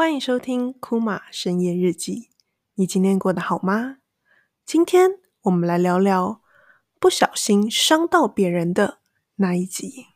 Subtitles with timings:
[0.00, 2.30] 欢迎收听库玛深夜日记。
[2.76, 3.98] 你今天过得好吗？
[4.64, 6.40] 今天我们来聊聊
[6.98, 9.00] 不小心伤到别人的
[9.36, 10.06] 那一集。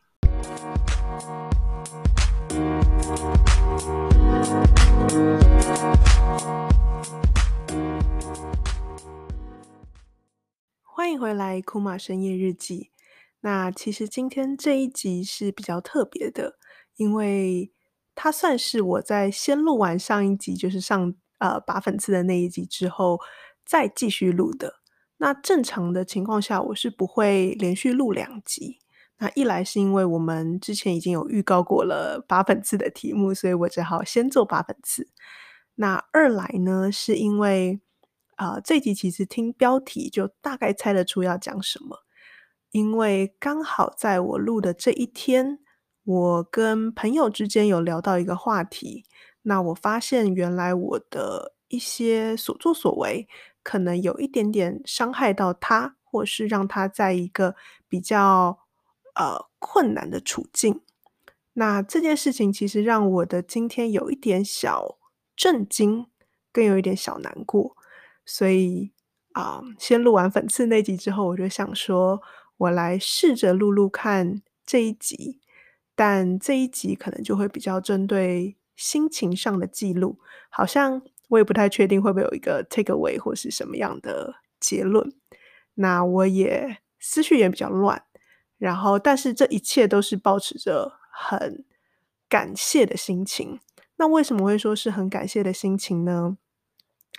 [10.81, 12.89] 欢迎回来，库玛深夜日记。
[13.41, 16.57] 那其实今天这一集是比较特别的，
[16.95, 17.71] 因为
[18.15, 23.19] 它算是我在先录完上一集，就是上呃拔粉刺的那一集之后，
[23.65, 24.75] 再继续录的。
[25.17, 28.79] 那正常的情况下，我是不会连续录两集。
[29.17, 35.09] 那一来是因为我们之前已经有预告过了拔粉刺的题目，所以我只好先做拔粉刺。
[35.75, 37.81] 那二来呢，是因为
[38.37, 41.99] 啊、这集其实听标题就大概猜得出要讲什么，
[42.71, 45.59] 因为刚好在我录的这一天。
[46.05, 49.05] 我跟朋友之间有聊到一个话题，
[49.41, 53.27] 那我发现原来我的一些所作所为，
[53.63, 57.55] 可能有一点点伤害到他，或是让他在一个
[57.89, 58.59] 比较
[59.15, 60.81] 呃困难的处境。
[61.53, 64.99] 那这件事情其实让我的今天有一点小
[65.35, 66.05] 震惊，
[66.53, 67.75] 更有一点小难过。
[68.23, 68.91] 所以
[69.33, 72.21] 啊、先录完粉刺那集之后，我就想说，
[72.57, 75.39] 我来试着录录看这一集。
[75.95, 85.13] 但这一集可能就会比较针对心情上的记录，好像我也不太确定会不会有一个 take away 或是什么样的结论。
[85.75, 88.03] 那我也思绪也比较乱，
[88.57, 91.65] 然后但是这一切都是保持着很
[92.27, 93.59] 感谢的心情。
[93.97, 96.37] 那为什么会说是很感谢的心情呢？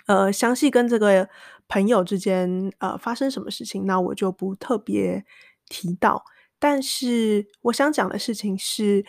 [0.05, 1.27] 呃，详细跟这个
[1.67, 5.25] 朋友之间呃发生什么事情，那我就不特别
[5.67, 6.23] 提到。
[6.59, 9.05] 但是我想讲的事情是，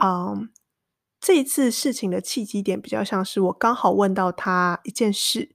[0.00, 0.48] 嗯，
[1.20, 5.50] 这一次事情的契机点比较像是我刚好问到他一件事，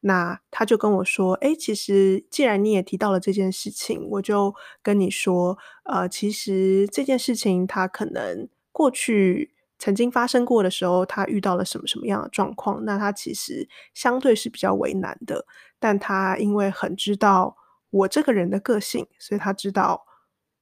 [0.00, 15.44] 那他就跟我说：“哎，其实既然你也提到了这件事情，我就跟你说，呃，其实这件事情他可能过去曾经发生过的时候，他遇到了什么什么样的状况，那他其实相对是比较为难的，
[15.78, 17.56] 但他因为很知道
[17.90, 20.06] 我这个人的个性，所以他知道。”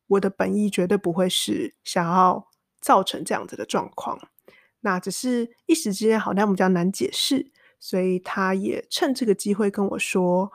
[0.09, 2.49] 我的本意绝对不会是想要
[2.81, 4.17] 造成这样子的状况，
[4.81, 7.51] 那只是一时之间好像比较难解释，
[7.81, 10.53] 所以他也趁这个机会跟我说，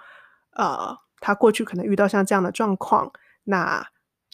[0.52, 3.12] 呃，他过去可能遇到像这样的状况，
[3.44, 3.86] 那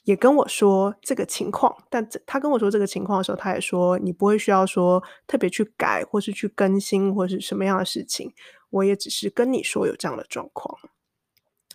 [0.03, 8.31] 也跟我说这个情况，但他跟我说这个情况的时候，他也说你不会需要说特别去改或是去更新或是什么样的事情，
[8.69, 10.77] 我也只是跟你说有这样的状况，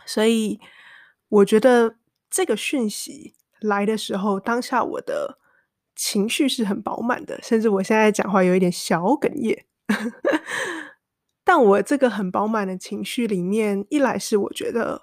[0.07, 0.61] 所以
[1.29, 1.97] 我觉得。
[2.33, 5.39] 这个讯息来的时候，当下我的
[5.95, 9.67] 情绪是很饱满的，甚至我现在讲话有一点小哽咽。
[11.45, 15.03] 但我这个很饱满的情绪里面，一来是我觉得，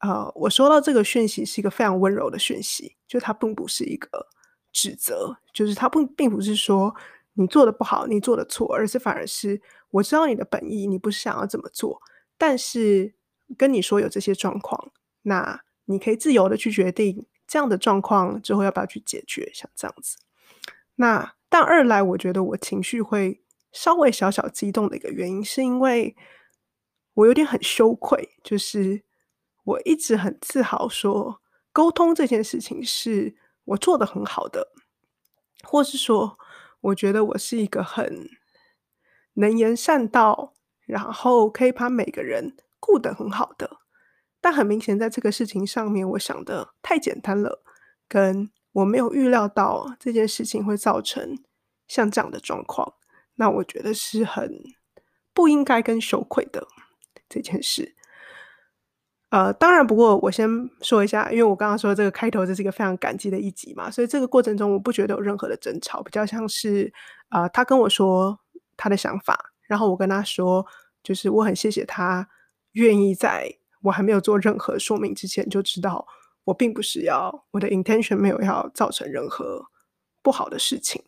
[0.00, 4.26] 呃，我收到这个讯息是一个非常温柔的讯息，就它并不是一个
[4.72, 6.92] 指责，就是它不并不是说
[7.34, 12.02] 你做的不好，你做的错，而是反而是我知道你的本意，你不是想要这么做，
[12.36, 13.14] 但是
[13.56, 14.90] 跟你说有这些状况，
[15.22, 15.60] 那。
[15.86, 20.18] 你可以自由的去决定这样的状况之后要不要去解决，像这样子。
[20.96, 23.42] 那但二来，我觉得我情绪会
[23.72, 26.16] 稍微小小激动的一个原因，是因为
[27.14, 29.02] 我有点很羞愧，就是
[29.64, 31.40] 我一直很自豪说
[31.72, 34.72] 沟通这件事情是我做的很好的，
[35.62, 36.38] 或是说
[36.80, 38.28] 我觉得我是一个很
[39.34, 40.54] 能言善道，
[40.86, 43.78] 然后可以把每个人顾得很好的。
[44.40, 47.62] 但很明显，在这个事情上面，我想的太简单了，
[48.06, 51.42] 跟我没有预料到这件事情会造成
[51.88, 52.94] 像这样的状况，
[53.36, 54.62] 那我觉得是很
[55.34, 56.68] 不应该跟羞愧的
[57.28, 57.96] 这件事。
[59.30, 60.48] 呃，当然，不过我先
[60.80, 66.92] 说一下，因为我刚刚说这个开头这是一个非常感激的一集嘛，所以这个过程中我不觉得有任何的争吵，比较像是
[67.30, 68.38] 呃，他跟我说
[68.76, 70.64] 他的想法，然后我跟他说，
[71.02, 72.28] 就是我很谢谢他
[72.72, 73.58] 愿意在。
[73.86, 76.04] 我还没有做任何说明之前，就知道
[76.44, 79.64] 我并不是要我的 intention 没有要造成任何
[80.22, 81.02] 不好的事情。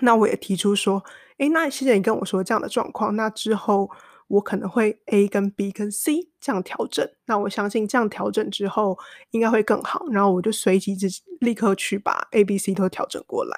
[0.00, 1.04] 那我也提出说，
[1.38, 3.90] 诶，那谢谢你跟我说这样的状况，那之后
[4.28, 7.06] 我可能会 A 跟 B 跟 C 这样调整。
[7.26, 8.98] 那我相信这样调整之后
[9.30, 10.06] 应该会更好。
[10.10, 11.06] 然后我就随即就
[11.40, 13.56] 立刻去把 A、B、C 都调整过来。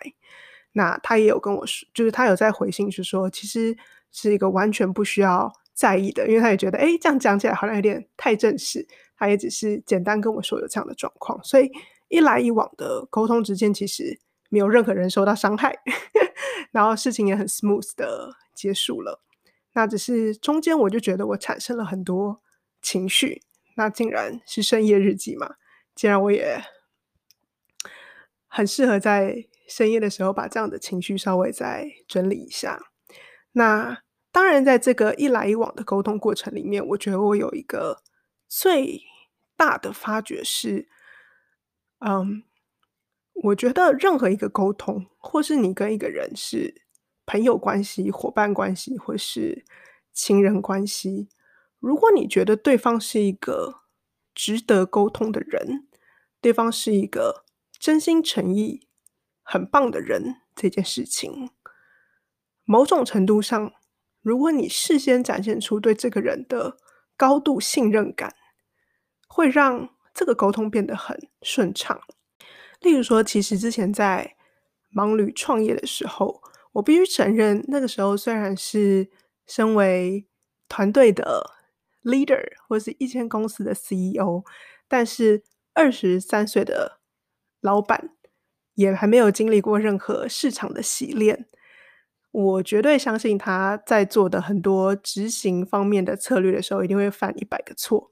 [0.73, 3.77] 那他也有跟我说，就是他有在回信，是说其实
[4.11, 5.53] 是一个完全不需要。
[5.77, 8.89] 在意的，因为他也觉得，哎，这样讲起来好像有点太正式。
[9.19, 11.71] 他也只是简单跟我说有这样的状况，所以
[12.09, 14.21] 一来一往的沟通之间，其实
[14.51, 15.79] 没有任何人受到伤害。
[16.73, 19.23] 然后事情也很 smooth 的结束了。
[19.73, 22.43] 那只是中间我就觉得我产生了很多
[22.83, 23.43] 情绪，
[23.77, 25.55] 那竟然是深夜日记嘛，
[25.95, 26.63] 既然我也
[28.49, 32.79] 很适合在深夜的时候把这样的情绪稍微再整理一下。
[33.53, 34.03] 那
[34.37, 38.03] 当然，在这个一来一往的沟通过程里面，我觉得我有一个
[38.47, 39.01] 最
[39.57, 40.91] 大的发觉是，
[42.01, 42.43] 嗯，
[43.33, 46.83] 我觉得任何一个沟通，或是你跟一个人是
[47.25, 49.65] 朋友关系、伙伴关系，或是
[50.13, 51.31] 情人关系，
[51.79, 53.85] 如果你觉得对方是一个
[54.35, 55.89] 值得沟通的人，
[56.43, 57.47] 对方是一个
[57.79, 58.87] 真心诚意
[59.43, 61.49] 很棒的人，这件事情，
[62.67, 63.73] 某种程度上。
[64.27, 66.77] 如果你事先展现出对这个人的
[67.17, 68.35] 高度信任感，
[69.29, 72.01] 会让这个沟通变得很顺畅。
[72.81, 74.35] 例如说，其实之前在
[74.91, 76.43] 忙旅创业的时候，
[76.73, 79.09] 我必须承认，那个时候虽然是
[79.47, 80.27] 身为
[80.67, 81.53] 团队的
[82.03, 84.43] leader 或是一间公司的 CEO，
[84.89, 86.99] 但是二十三岁的
[87.61, 88.11] 老板
[88.75, 91.47] 也还没有经历过任何市场的洗练。
[92.39, 98.11] 我绝对相信他在做的很多执行方面的策略的时候，一定会犯一百个错。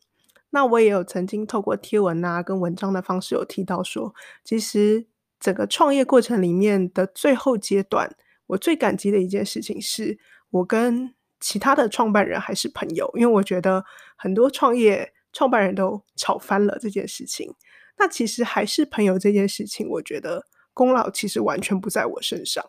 [0.48, 5.06] 那我也有曾经透过贴文啊，跟文章的方式有提到说，其实
[5.38, 8.16] 整个创业过程里面的最后阶段，
[8.46, 10.18] 我最感激的一件事情是，
[10.48, 13.84] 我跟其他的创办人还是朋友，因为我觉得
[14.16, 17.54] 很多创业创办人都吵翻了这件事情。
[17.98, 22.64] 那其实还是朋友这件事情，我觉得功劳其实完全不在我身上，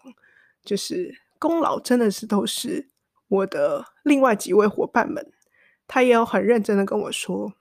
[0.66, 1.24] 就是。
[1.46, 2.90] 功劳真的是都是
[3.28, 5.32] 我的另外几位伙伴们，
[5.86, 7.54] 他也有很认真的跟我说，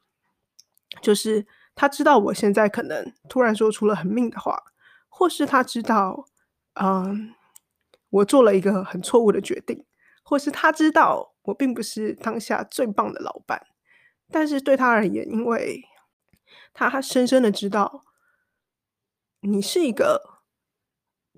[1.02, 4.58] 就是他知道我现在可能突然说出了很命的话，
[5.10, 6.24] 或是他知道，
[6.80, 7.34] 嗯，
[8.08, 9.84] 我做了一个很错误的决定，
[10.22, 13.66] 或是他知道我并不是当下最棒的老板，
[14.30, 15.84] 但是对他而言，因为
[16.72, 18.02] 他深深的知道
[19.40, 20.32] 你是一个。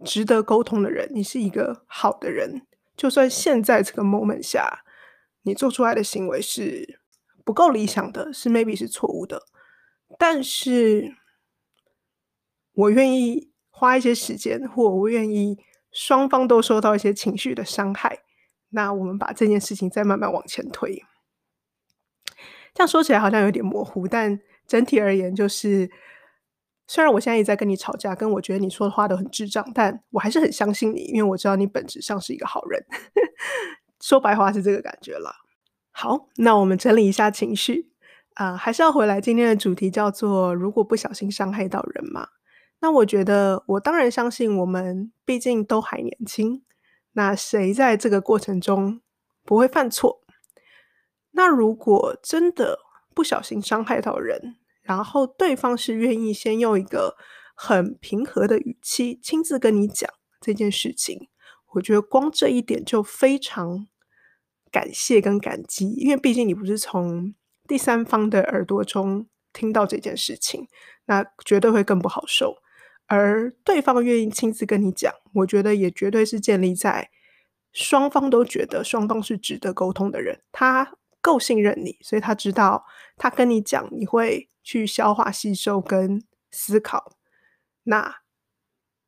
[0.05, 2.67] 值得沟通的人，你是一个好的人。
[2.97, 4.85] 就算现在这个 moment 下，
[5.43, 7.01] 你做出来的行为是
[7.45, 9.43] 不够理想的，是 maybe 是错误的，
[10.19, 11.15] 但是
[12.73, 15.59] 我愿意花一些时间，或我愿意
[15.93, 18.21] 双方都受到一些情绪的伤害。
[18.71, 21.03] 那我们把这件事情再慢慢往前推。
[22.75, 25.91] 这样说起来好像有点模糊，但整体而言就是。
[26.87, 32.85] 虽然我现在也在跟你吵架，跟我觉得你说的话都很智障，但我还是很相信你，因为我知道你本质上是一个好人。
[34.01, 35.35] 说白话是这个感觉了。
[35.91, 37.91] 好，那我们整理一下情绪
[38.35, 42.29] 啊、还是要回来今天的主题，叫做如果不小心伤害到人嘛。
[42.81, 46.63] 那我觉得，我当然相信我们毕竟都还年轻，
[47.13, 49.01] 那谁在这个过程中
[49.43, 50.21] 不会犯错？
[51.31, 52.79] 那如果真的
[53.15, 54.57] 不小心伤害到人，
[54.87, 57.17] 然后对方是愿意先用一个
[57.57, 60.09] 很平和的语气亲自跟你讲
[60.41, 61.29] 这件事情，
[61.73, 63.89] 我觉得光这一点就非常
[64.71, 67.35] 感谢跟感激，因为毕竟你不是从
[67.67, 70.69] 第三方的耳朵中听到这件事情，
[71.07, 72.59] 那绝对会更不好受。
[73.07, 77.11] 而对方愿意亲自跟你讲，我觉得也绝对是建立在
[77.73, 82.85] 双方都觉得双方是值得沟通的人，他够信任你，所以他知道
[83.17, 84.49] 他跟你讲你会。
[84.67, 87.13] 去消化、吸收跟思考，
[87.85, 88.17] 那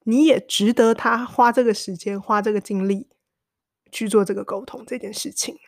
[0.04, 3.08] 你也值得他花这个时间、花这个精力
[3.90, 5.58] 去做这个沟通这件事情。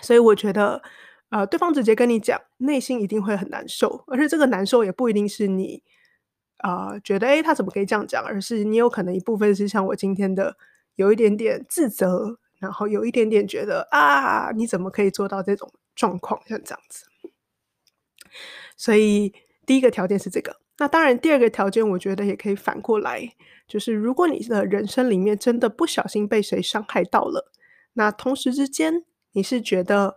[0.00, 0.82] 所以我觉得，
[1.28, 5.82] 呃，对方直接跟你讲，内心一定会很难受，而且这个难受也不一定是你
[6.56, 10.56] 啊、觉得，诶，他怎么可以这样讲，而是你有可能一部分是像我今天的，
[10.94, 17.04] 有一点点自责，然后有一点点觉得啊，你怎么可以做到这种状况，像这样子。
[18.76, 19.32] 所以
[19.64, 23.34] 第一个条件是这个，那当然第二个条件，我觉得也可以反过来，
[23.66, 27.50] 就是如果你的人生里面真的不小心被谁伤害到了，
[27.94, 30.14] 那同时之间你是觉得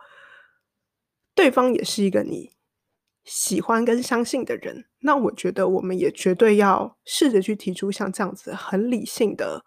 [1.33, 2.51] 对方也是一个你
[3.23, 9.63] 喜欢跟相信的人，那我觉得我们也绝对要试着去提出像这样子很理性的、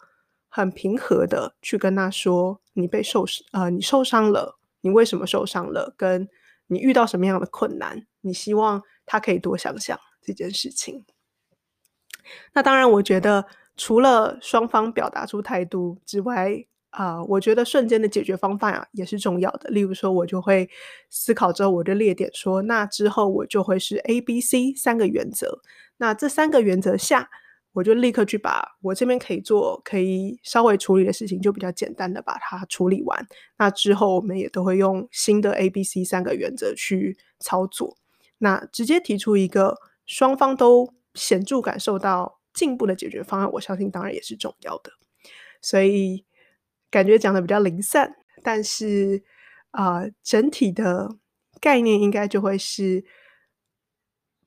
[0.49, 6.29] 很平和的去跟他说，你被受，呃，你受伤了，你为什么受伤了，跟
[6.67, 8.07] 你遇到什么样的困难？
[8.21, 11.05] 你希望他可以多想想这件事情。
[12.53, 19.71] 那当然，我觉得除了双方表达出态度之外，啊、我觉得瞬间的解决方法啊也是重要的。
[19.71, 20.69] 例如说，我就会
[21.09, 25.61] 思考之后，我就列点说，那之后我就会是 A、B、C 三个原则。
[25.97, 27.31] 那这三个原则下，
[27.73, 33.27] 我就立刻去把我这边可以做、可以稍微处理的事情，就比较简单的把它处理完。
[33.59, 37.97] 那之后我们也都会用新的 A、B、C 三个原则去操作。
[38.39, 44.93] 那直接提出一个双方都显著感受到进步的解决方案，我相信当然也是重要的。
[45.61, 46.25] 所以
[46.91, 49.23] 感觉讲的比较零散，但是
[49.71, 51.17] 啊、整体的
[51.61, 53.05] 概念应该就会是。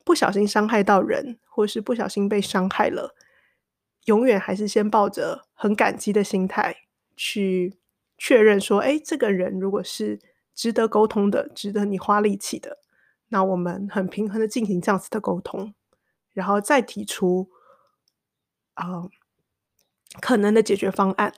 [0.04, 3.14] 不小心伤害到人，或是不小心被伤害了，
[4.04, 6.76] 永远还是先抱着很感激的心态
[7.16, 7.78] 去
[8.18, 10.20] 确认说：哎，这个人如果是
[10.54, 12.80] 值得沟通的，值得你花力气的，
[13.28, 15.72] 那我们很平衡的进行这样子的沟通，
[16.34, 17.48] 然后再提出
[18.74, 19.08] 啊、
[20.20, 21.32] 可能的解决方案。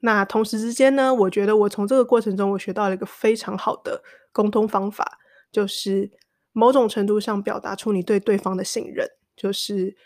[0.00, 5.20] 那同时之间呢，我觉得我从这个过程中，我学到了一个非常好的沟通方法，
[5.52, 6.10] 就是。
[6.52, 9.08] 某种程度上表达出你对对方的信任，
[9.40, 9.96] 就是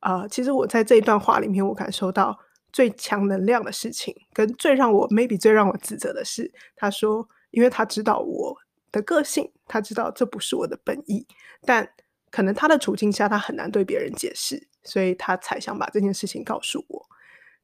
[0.00, 2.36] 啊、其实我在这一段话里面，我感受到
[2.72, 8.56] 最强能量的事情，跟最让我 maybe 最让我自责的是，他说，因为他知道我
[8.90, 11.24] 的个性，他知道这不是我的本意，
[11.64, 11.88] 但
[12.30, 17.06] 可能他的处境下，他很难对别人解释，所以他才想把这件事情告诉我。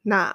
[0.03, 0.33] 那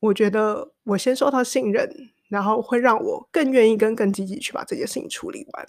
[0.00, 5.68] 我觉得我先受到信任，然后会让我更愿意跟更积极去把这件事情处理完。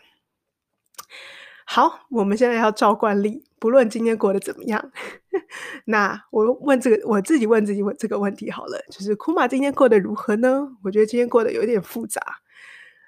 [1.69, 4.91] 好，我们现在要照惯例，不论今天过得怎么样，
[5.83, 10.77] 那我问这个，我自己问自己问这个问题好了，就是 Kuma 今天过得如何呢？
[10.81, 12.21] 我觉得今天过得有点复杂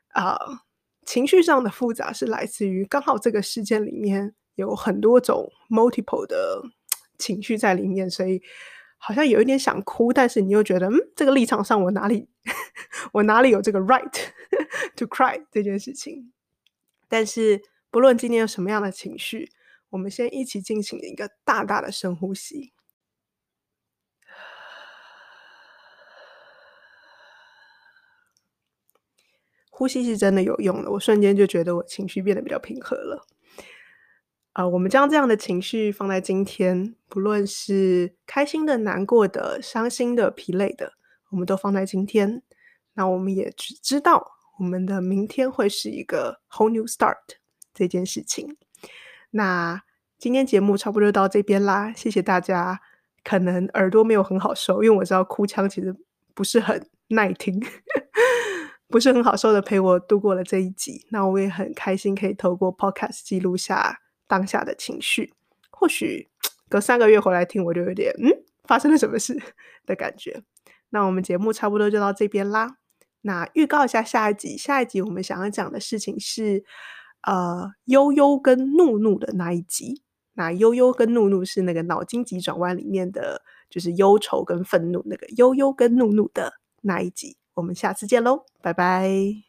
[0.10, 0.38] 啊、
[1.06, 6.62] 情绪上的复杂是来自于刚好这个事件里面有很多种 multiple 的
[7.18, 8.42] 情绪在里面，所以
[8.98, 12.28] 好像有一点想哭，但是你又觉得，嗯，这个立场上我哪里
[13.14, 14.12] 我哪里有这个 right
[14.98, 16.34] to cry 这件事情，
[17.08, 17.62] 但是。
[17.92, 19.52] 不论今天有什么样的情绪，
[19.90, 22.74] 我们先一起进行一个大大的深呼吸。
[29.72, 33.26] 呼吸是真的有用的，我瞬间就觉得我情绪变得比较平和了。
[34.52, 40.94] 啊、我们将这样的情绪放在今天，不论是开心的、难过的、伤心的、疲累的，
[41.30, 42.44] 我们都放在今天。
[42.94, 47.39] 那我们也只知道，我们的明天会是一个 whole new start。
[47.80, 48.58] 这件事情，
[49.32, 49.82] 那
[50.18, 52.82] 今天节目差不多就到这边啦，谢谢大家。
[53.24, 55.96] 可能耳朵没有很好受，因为我知道哭腔其实
[56.34, 57.62] 不是很耐听，
[58.88, 61.06] 不是很好受的，陪我度过了这一集。
[61.10, 65.34] 那我也很开心，可以透过 Podcast 记录下当下的情绪。
[65.70, 66.28] 或许
[66.70, 68.32] 隔三个月回来听，我就有点嗯，
[68.64, 69.38] 发生了什么事
[69.86, 70.42] 的感觉。
[70.90, 72.78] 那我们节目差不多就到这边啦。
[73.22, 76.64] 那预告一下下一集，下一集我们想要讲的事情是。
[77.22, 80.02] 呃，悠悠跟怒怒的那一集，
[80.34, 89.49] 那悠悠跟怒怒是那个脑筋急转弯里面的，就是忧愁跟愤怒那个悠悠跟怒怒的那一集，我们下次见喽，拜拜。